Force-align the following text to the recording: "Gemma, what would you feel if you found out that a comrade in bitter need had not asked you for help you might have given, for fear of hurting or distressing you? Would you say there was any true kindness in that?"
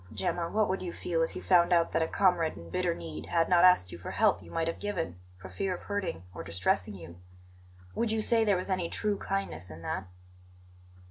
"Gemma, 0.11 0.49
what 0.49 0.67
would 0.67 0.81
you 0.81 0.91
feel 0.93 1.21
if 1.21 1.35
you 1.35 1.43
found 1.43 1.71
out 1.71 1.91
that 1.91 2.01
a 2.01 2.07
comrade 2.07 2.57
in 2.57 2.71
bitter 2.71 2.95
need 2.95 3.27
had 3.27 3.47
not 3.47 3.63
asked 3.63 3.91
you 3.91 3.99
for 3.99 4.09
help 4.09 4.41
you 4.41 4.49
might 4.49 4.67
have 4.67 4.79
given, 4.79 5.19
for 5.37 5.47
fear 5.47 5.75
of 5.75 5.83
hurting 5.83 6.23
or 6.33 6.43
distressing 6.43 6.95
you? 6.95 7.17
Would 7.93 8.11
you 8.11 8.19
say 8.23 8.43
there 8.43 8.57
was 8.57 8.71
any 8.71 8.89
true 8.89 9.19
kindness 9.19 9.69
in 9.69 9.83
that?" 9.83 10.07